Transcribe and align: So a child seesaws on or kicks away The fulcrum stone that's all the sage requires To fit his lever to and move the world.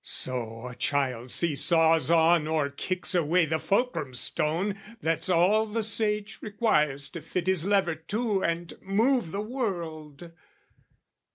So 0.03 0.67
a 0.67 0.73
child 0.73 1.29
seesaws 1.29 2.09
on 2.09 2.47
or 2.47 2.69
kicks 2.71 3.13
away 3.13 3.45
The 3.45 3.59
fulcrum 3.59 4.15
stone 4.15 4.79
that's 4.99 5.29
all 5.29 5.67
the 5.67 5.83
sage 5.83 6.39
requires 6.41 7.07
To 7.09 7.21
fit 7.21 7.45
his 7.45 7.67
lever 7.67 7.93
to 7.93 8.43
and 8.43 8.73
move 8.81 9.31
the 9.31 9.41
world. 9.41 10.31